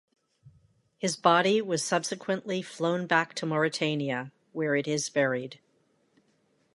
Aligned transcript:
His 0.97 1.15
body 1.15 1.61
was 1.61 1.83
subsequently 1.83 2.63
flown 2.63 3.05
back 3.05 3.35
to 3.35 3.45
Mauritania, 3.45 4.31
where 4.51 4.75
it 4.75 4.87
is 4.87 5.11
buried. 5.11 5.59